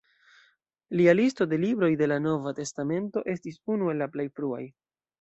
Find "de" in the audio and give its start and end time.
1.51-1.59, 2.01-2.09